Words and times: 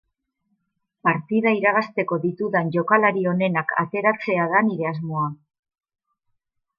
Partida 1.07 1.51
irabazteko 1.57 2.17
ditudan 2.23 2.71
jokalari 2.77 3.25
onenak 3.33 3.73
ateratzea 3.83 4.49
da 4.55 4.63
nire 4.71 4.89
asmoa. 4.93 5.29